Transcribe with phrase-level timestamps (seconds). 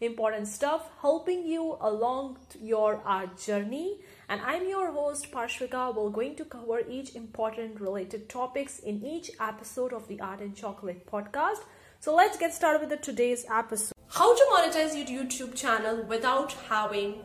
[0.00, 4.00] important stuff, helping you along your art journey.
[4.28, 5.94] And I'm your host Parshvika.
[5.94, 10.56] We're going to cover each important related topics in each episode of the Art and
[10.56, 11.62] Chocolate podcast.
[12.00, 13.94] So let's get started with the today's episode.
[14.08, 17.24] How to monetize your YouTube channel without having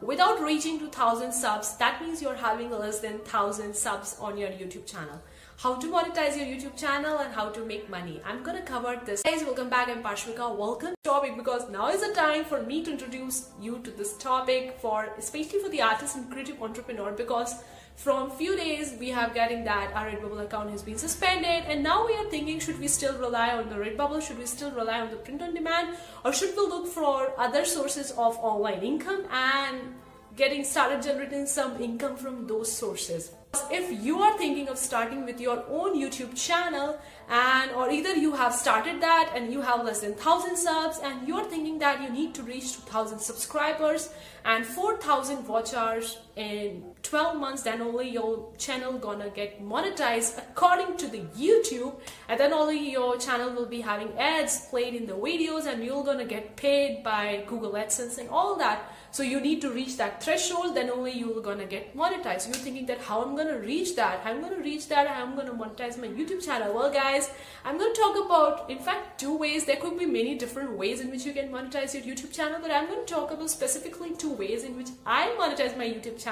[0.00, 4.50] without reaching to 1000 subs that means you're having less than 1000 subs on your
[4.50, 5.20] youtube channel
[5.56, 9.24] how to monetize your youtube channel and how to make money i'm gonna cover this
[9.24, 12.90] guys welcome back i'm parshvika welcome topic because now is the time for me to
[12.92, 17.54] introduce you to this topic for especially for the artist and creative entrepreneur because
[18.02, 22.06] from few days we have getting that our redbubble account has been suspended and now
[22.06, 25.10] we are thinking should we still rely on the redbubble should we still rely on
[25.10, 29.94] the print on demand or should we look for other sources of online income and
[30.38, 33.32] getting started generating some income from those sources.
[33.72, 36.96] If you are thinking of starting with your own youtube channel
[37.28, 41.26] and or either you have started that and you have less than 1000 subs and
[41.26, 44.10] you're thinking that you need to reach 2000 subscribers
[44.44, 50.96] and 4000 watch hours in 12 months then only your channel gonna get monetized according
[50.96, 51.94] to the youtube
[52.28, 56.04] and then only your channel will be having ads played in the videos and you're
[56.04, 60.22] gonna get paid by google adsense and all that so you need to reach that
[60.22, 62.46] threshold, then only you're gonna get monetized.
[62.46, 64.20] You're thinking that how I'm gonna reach that?
[64.24, 66.74] I'm gonna reach that, I'm gonna monetize my YouTube channel.
[66.74, 67.30] Well guys,
[67.64, 69.64] I'm gonna talk about in fact two ways.
[69.64, 72.70] There could be many different ways in which you can monetize your YouTube channel, but
[72.70, 76.27] I'm gonna talk about specifically two ways in which I monetize my YouTube channel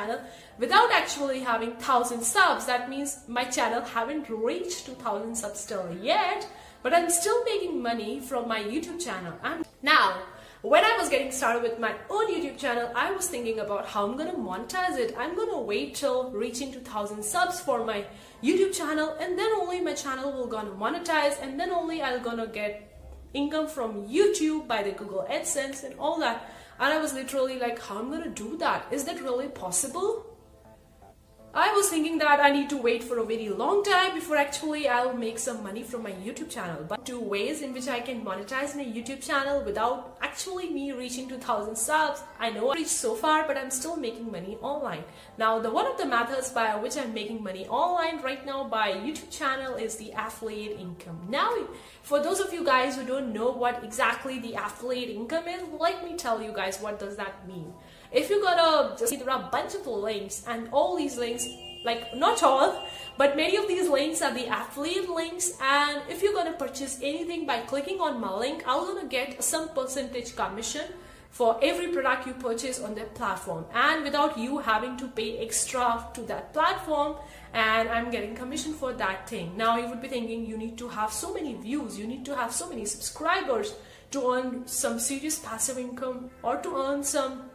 [0.58, 2.66] without actually having thousand subs.
[2.66, 6.47] That means my channel haven't reached 2000 subs still yet,
[6.83, 9.34] but I'm still making money from my YouTube channel.
[9.42, 10.22] And now
[10.62, 14.06] when I was getting started with my own YouTube channel, I was thinking about how
[14.06, 15.15] I'm gonna monetize it.
[15.16, 18.04] I'm gonna wait till reaching 2000 subs for my
[18.42, 22.47] YouTube channel and then only my channel will gonna monetize and then only I'll gonna
[22.47, 22.92] get
[23.34, 26.50] income from YouTube by the Google AdSense and all that.
[26.78, 28.87] And I was literally like, how am I'm gonna do that?
[28.91, 30.35] Is that really possible?
[31.59, 34.89] I was thinking that I need to wait for a very long time before actually
[34.89, 36.84] I'll make some money from my YouTube channel.
[36.87, 41.31] But two ways in which I can monetize my YouTube channel without actually me reaching
[41.31, 42.21] 2000 subs.
[42.39, 45.05] I know I reached so far, but I'm still making money online.
[45.39, 48.93] Now, the one of the methods by which I'm making money online right now by
[48.93, 51.21] YouTube channel is the affiliate income.
[51.31, 51.56] Now,
[52.03, 56.05] for those of you guys who don't know what exactly the affiliate income is, let
[56.05, 57.72] me tell you guys what does that mean
[58.12, 61.47] if you gotta just see there are a bunch of links and all these links
[61.84, 62.87] like not all
[63.17, 67.47] but many of these links are the affiliate links and if you're gonna purchase anything
[67.47, 70.87] by clicking on my link i'm gonna get some percentage commission
[71.37, 76.09] for every product you purchase on their platform and without you having to pay extra
[76.15, 77.16] to that platform
[77.53, 79.55] and I'm getting commission for that thing.
[79.55, 82.34] Now you would be thinking you need to have so many views, you need to
[82.34, 83.75] have so many subscribers
[84.12, 87.50] to earn some serious passive income or to earn some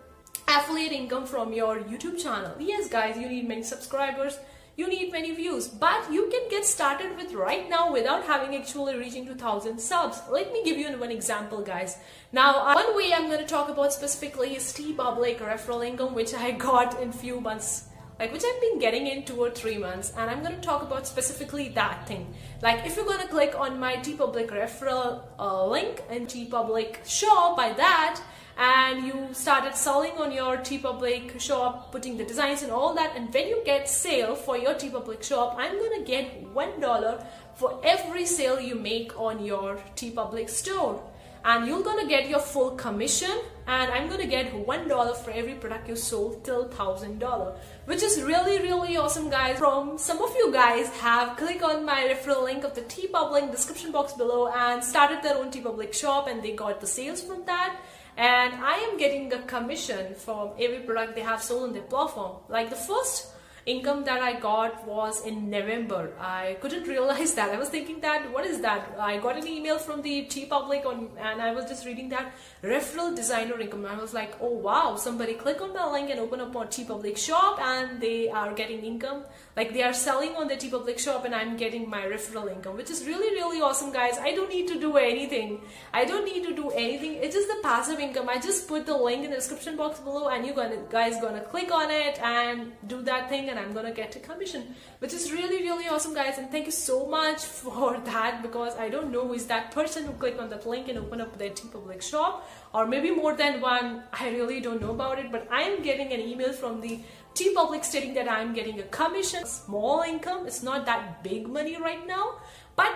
[0.52, 2.52] affiliate income from your YouTube channel.
[2.60, 4.38] Yes, guys, you need many subscribers,
[4.76, 8.98] you need many views, but you can get started with right now without having actually
[8.98, 10.22] reaching 2000 subs.
[10.30, 11.98] Let me give you one example, guys.
[12.32, 16.52] Now, one way I'm going to talk about specifically is TeePublic referral income, which I
[16.52, 17.88] got in few months
[18.20, 20.84] like which I've been getting in two or three months and I'm going to talk
[20.84, 25.66] about specifically that thing like if you're going to click on my TeePublic referral uh,
[25.66, 28.22] link in TeePublic shop by that
[28.62, 33.16] and you started selling on your TeePublic shop, putting the designs and all that.
[33.16, 37.82] And when you get sale for your TeePublic shop, I'm gonna get one dollar for
[37.84, 41.02] every sale you make on your TeePublic store.
[41.44, 43.36] And you're gonna get your full commission,
[43.66, 48.04] and I'm gonna get one dollar for every product you sold till thousand dollar, which
[48.04, 49.58] is really really awesome, guys.
[49.58, 53.92] From some of you guys have clicked on my referral link of the TeePublic description
[53.92, 57.80] box below and started their own TeePublic shop, and they got the sales from that
[58.18, 62.38] and I am getting a commission from every product they have sold on their platform.
[62.50, 63.28] Like the first
[63.66, 66.14] income that I got was in November.
[66.20, 67.50] I couldn't realize that.
[67.50, 68.96] I was thinking that what is that?
[69.00, 73.16] I got an email from the TeePublic on and I was just reading that referral
[73.16, 73.86] designer income.
[73.86, 77.18] I was like, oh wow, somebody click on the link and open up a Public
[77.18, 79.24] shop and they are getting income.
[79.56, 82.90] Like they are selling on the TeePublic shop and I'm getting my referral income, which
[82.90, 84.18] is really, really awesome guys.
[84.18, 85.62] I don't need to do anything.
[85.94, 87.16] I don't need to do anything.
[87.16, 88.30] It's just the passive income.
[88.30, 90.54] I just put the link in the description box below and you
[90.90, 94.74] guys gonna click on it and do that thing and I'm gonna get a commission,
[95.00, 96.38] which is really, really awesome, guys.
[96.40, 100.06] And thank you so much for that because I don't know who is that person
[100.06, 103.62] who clicked on that link and open up their TeePublic shop, or maybe more than
[103.62, 104.04] one.
[104.14, 107.00] I really don't know about it, but I am getting an email from the
[107.36, 110.48] TeePublic stating that I'm getting a commission, small income.
[110.48, 112.40] It's not that big money right now,
[112.76, 112.94] but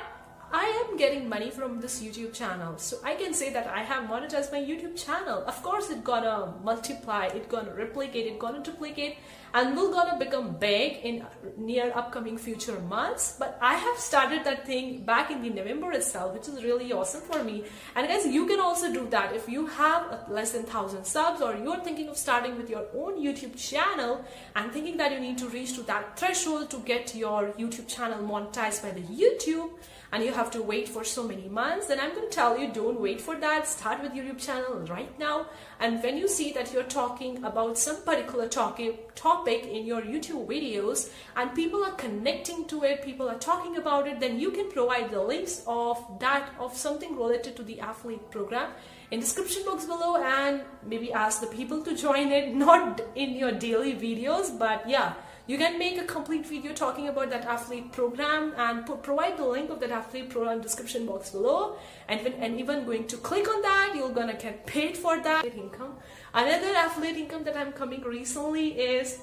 [0.51, 2.77] I am getting money from this YouTube channel.
[2.77, 5.43] So I can say that I have monetized my YouTube channel.
[5.47, 9.17] Of course, it's gonna multiply, it's gonna replicate, it's gonna duplicate,
[9.55, 11.25] and will gonna become big in
[11.57, 13.37] near upcoming future months.
[13.39, 17.21] But I have started that thing back in the November itself, which is really awesome
[17.21, 17.63] for me.
[17.95, 21.55] And guys, you can also do that if you have less than thousand subs or
[21.55, 24.25] you're thinking of starting with your own YouTube channel
[24.57, 28.21] and thinking that you need to reach to that threshold to get your YouTube channel
[28.21, 29.69] monetized by the YouTube
[30.11, 32.71] and you have to wait for so many months, then I'm going to tell you
[32.71, 33.67] don't wait for that.
[33.67, 35.47] Start with your YouTube channel right now.
[35.79, 40.47] And when you see that you're talking about some particular topic, topic in your YouTube
[40.47, 44.69] videos and people are connecting to it, people are talking about it, then you can
[44.71, 48.71] provide the links of that of something related to the affiliate program
[49.11, 53.51] in description box below and maybe ask the people to join it not in your
[53.51, 55.13] daily videos but yeah
[55.47, 59.45] you can make a complete video talking about that affiliate program and put, provide the
[59.45, 61.77] link of that affiliate program description box below.
[62.07, 62.23] And,
[62.67, 65.97] when, going to click on that you're gonna get paid for that income.
[66.33, 69.19] Another affiliate income that i'm coming recently is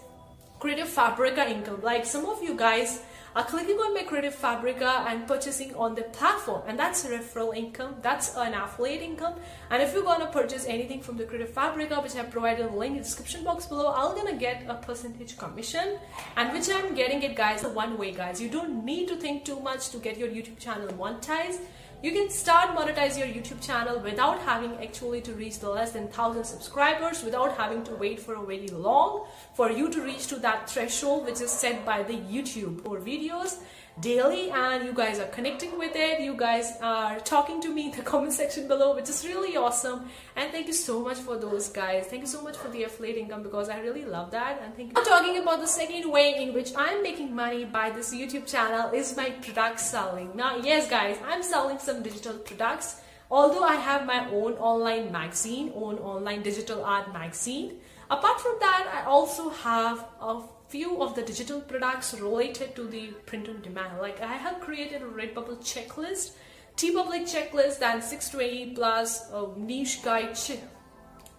[0.63, 1.81] creative fabrica income.
[1.83, 3.03] Like some of you guys
[3.35, 7.97] are clicking on my Creative Fabrica and purchasing on the platform and that's referral income
[8.01, 9.35] that's an affiliate income.
[9.71, 12.93] And if you're gonna purchase anything from the Creative Fabrica which I provided a link
[12.93, 15.99] in the description box below I'm gonna get a percentage commission.
[16.37, 18.41] And which I'm getting it guys one way guys.
[18.41, 21.59] You don't need to think too much to get your YouTube channel monetized
[22.03, 26.03] you can start monetize your YouTube channel without having actually to reach the less than
[26.05, 30.37] 1000 subscribers without having to wait for a very long for you to reach to
[30.37, 33.59] that threshold which is set by the YouTube or videos
[34.01, 36.21] daily and you guys are connecting with it.
[36.21, 40.09] You guys are talking to me in the comment section below which is really awesome.
[40.37, 42.07] And thank you so much for those guys.
[42.07, 44.61] Thank you so much for the affiliate income because i really love that.
[44.63, 48.15] And thank you talking about the second way in which i'm making money by this
[48.15, 50.35] youtube channel is my product selling.
[50.35, 53.01] Now yes guys i'm selling some digital products.
[53.31, 57.81] Although i have my own online magazine own online digital art magazine
[58.17, 60.35] apart from that i also have a
[60.73, 63.99] few of the digital products related to the print on demand.
[64.01, 66.31] Like I have created a Redbubble checklist,
[66.79, 70.39] TeePublic checklist and 620 plus niche guide,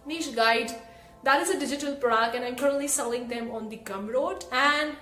[0.06, 0.70] niche guide.
[1.24, 4.94] That is a digital product and I'm currently selling them on the Gumroad and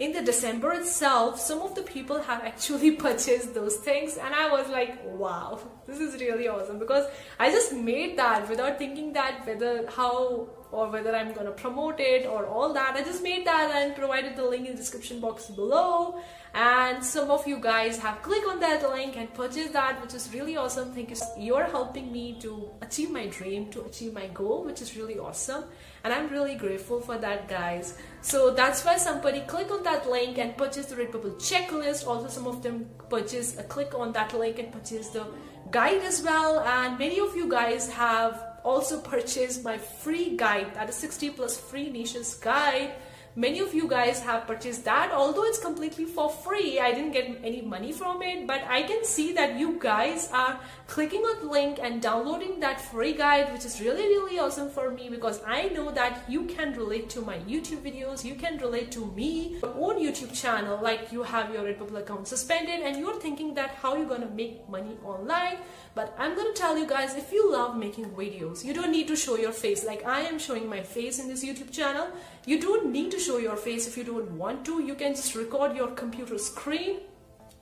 [0.00, 4.50] in the December itself, some of the people have actually purchased those things, and I
[4.50, 7.06] was like, wow, this is really awesome because
[7.38, 12.26] I just made that without thinking that whether how or whether I'm gonna promote it
[12.26, 12.94] or all that.
[12.96, 16.20] I just made that and provided the link in the description box below.
[16.54, 20.32] And some of you guys have clicked on that link and purchased that, which is
[20.32, 20.92] really awesome.
[20.92, 21.16] Thank you.
[21.38, 25.64] You're helping me to achieve my dream, to achieve my goal, which is really awesome.
[26.02, 27.98] And I'm really grateful for that, guys.
[28.22, 32.06] So that's why somebody click on that link and purchase the Redbubble checklist.
[32.06, 35.26] Also, some of them purchase a click on that link and purchase the
[35.70, 36.60] guide as well.
[36.60, 41.56] And many of you guys have also purchased my free guide that is 60 plus
[41.56, 42.92] free niches guide
[43.36, 45.12] many of you guys have purchased that.
[45.12, 48.46] Although it's completely for free i didn't get any money from it.
[48.46, 52.80] But i can see that you guys are clicking on the link and downloading that
[52.80, 56.72] free guide which is really really awesome for me because i know that you can
[56.74, 58.24] relate to my youtube videos.
[58.24, 62.28] You can relate to me your own youtube channel like you have your redbubble account
[62.28, 65.58] suspended and you're thinking that how you're gonna make money online.
[65.94, 69.16] But i'm gonna tell you guys if you love making videos you don't need to
[69.16, 69.84] show your face.
[69.84, 72.08] Like i am showing my face in this youtube channel.
[72.46, 74.80] You don't need to show your face if you don't want to.
[74.82, 77.00] You can just record your computer screen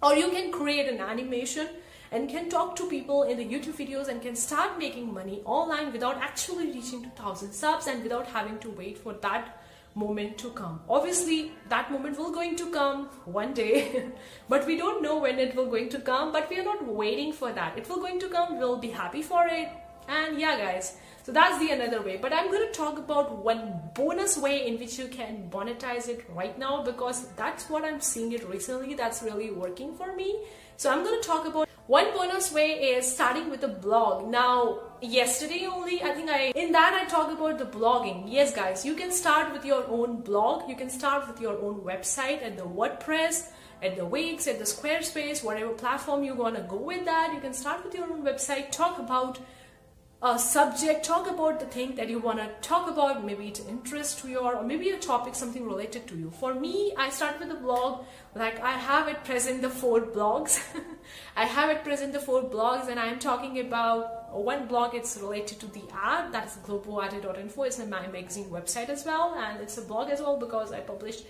[0.02, 1.68] or you can create an animation
[2.12, 5.92] and can talk to people in the YouTube videos and can start making money online
[5.92, 9.62] without actually reaching to 1000 subs and without having to wait for that
[9.94, 10.80] moment to come.
[10.88, 14.06] Obviously, that moment will going to come one day,
[14.48, 17.32] but we don't know when it will going to come, but we are not waiting
[17.32, 17.78] for that.
[17.78, 19.68] It will going to come, we'll be happy for it.
[20.08, 22.18] And yeah, guys, so that's the another way.
[22.18, 26.22] But I'm going to talk about one bonus way in which you can monetize it
[26.28, 28.94] right now because that's what I'm seeing it recently.
[28.94, 30.38] That's really working for me.
[30.76, 34.28] So I'm going to talk about one bonus way is starting with a blog.
[34.28, 38.24] Now, yesterday only, I think I, in that I talk about the blogging.
[38.26, 40.68] Yes, guys, you can start with your own blog.
[40.68, 43.48] You can start with your own website at the WordPress
[43.82, 47.32] at the Wix, at the Squarespace, whatever platform you want to go with that.
[47.34, 49.38] You can start with your own website, talk about
[50.24, 53.22] a subject, talk about the thing that you want to talk about.
[53.26, 56.30] Maybe it's interest to your, or maybe a topic, something related to you.
[56.30, 58.06] For me, I start with a blog.
[58.34, 60.62] Like I have at present the four blogs.
[61.36, 64.94] I have at present the four blogs, and I'm talking about one blog.
[64.94, 66.32] It's related to the ad.
[66.32, 67.62] That's globoarte.info.
[67.64, 71.20] It's my magazine website as well, and it's a blog as well because I publish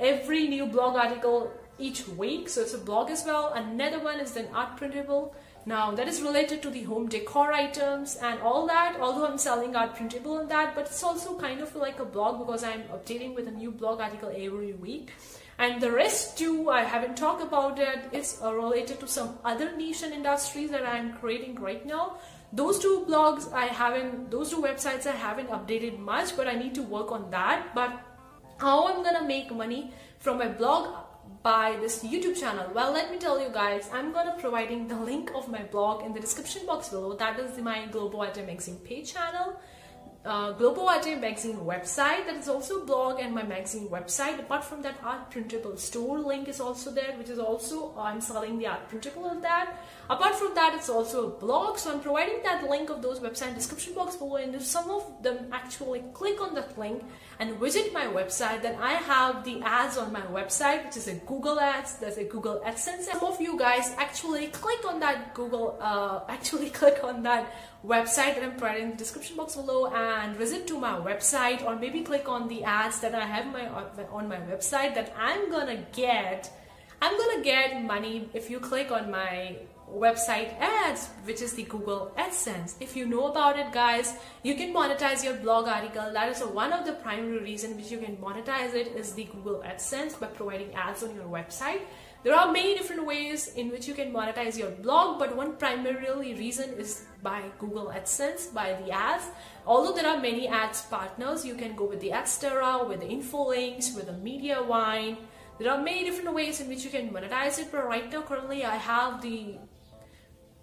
[0.00, 2.48] every new blog article each week.
[2.48, 3.52] So it's a blog as well.
[3.54, 5.32] Another one is an art printable
[5.64, 9.76] now that is related to the home decor items and all that, although I'm selling
[9.76, 13.34] art printable and that, but it's also kind of like a blog because I'm updating
[13.34, 15.10] with a new blog article every week.
[15.58, 18.00] And the rest too, I haven't talked about it.
[18.10, 22.16] It's uh, related to some other niche and industries that I'm creating right now.
[22.52, 26.74] Those two blogs I haven't, those two websites I haven't updated much, but I need
[26.74, 27.74] to work on that.
[27.74, 28.00] But
[28.58, 30.88] how I'm gonna make money from my blog
[31.42, 32.70] by this YouTube channel?
[32.74, 36.12] Well, let me tell you guys, I'm gonna providing the link of my blog in
[36.12, 37.14] the description box below.
[37.14, 39.56] That is my Global Globoarte Magazine page channel
[40.24, 44.38] uh, Globoarte magazine website that is also blog and my magazine website.
[44.38, 48.58] Apart from that art printable store link is also there which is also I'm selling
[48.58, 49.76] the art printable of that.
[50.08, 53.54] Apart from that it's also a blog so I'm providing that link of those website
[53.56, 57.02] description box below and if some of them actually click on that link
[57.40, 61.14] and visit my website then I have the ads on my website which is a
[61.14, 63.02] Google ads there's a Google AdSense.
[63.10, 67.52] Some of you guys actually click on that Google uh, actually click on that
[67.86, 71.74] website that I'm providing in the description box below and visit to my website or
[71.74, 73.66] maybe click on the ads that I have my
[74.12, 76.52] on my website that I'm gonna get
[77.00, 79.56] I'm gonna get money if you click on my
[79.92, 82.76] website ads which is the Google AdSense.
[82.80, 86.12] If you know about it guys you can monetize your blog article.
[86.12, 89.60] That is one of the primary reason which you can monetize it is the Google
[89.66, 91.80] AdSense by providing ads on your website
[92.24, 96.34] there are many different ways in which you can monetize your blog, but one primarily
[96.34, 99.24] reason is by Google AdSense, by the ads.
[99.66, 103.96] Although there are many ads partners, you can go with the AdSterra, with the Infolinks,
[103.96, 105.16] with the Mediavine.
[105.58, 108.64] There are many different ways in which you can monetize it, but right now currently
[108.64, 109.58] I have the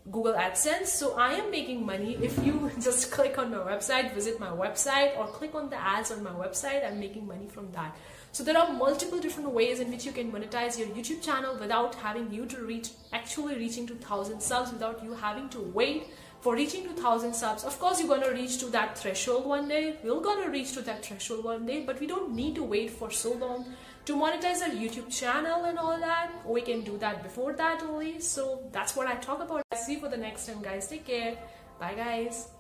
[0.10, 0.88] Google AdSense.
[0.88, 2.18] So I am making money.
[2.22, 6.12] If you just click on my website, visit my website, or click on the ads
[6.12, 7.96] on my website, I'm making money from that.
[8.32, 11.96] So there are multiple different ways in which you can monetize your YouTube channel without
[11.96, 16.08] having you to reach actually reaching to 1000 subs without you having to wait
[16.42, 17.64] for reaching to 1000 subs.
[17.64, 19.98] Of course, you're going to reach to that threshold one day.
[20.04, 22.92] We're going to reach to that threshold one day, but we don't need to wait
[22.92, 23.66] for so long
[24.06, 26.32] to monetize our YouTube channel and all that.
[26.46, 28.20] We can do that before that only.
[28.22, 29.64] So that's what I talk about.
[29.76, 30.88] See you for the next time, guys.
[30.88, 31.38] Take care.
[31.80, 32.59] Bye, guys.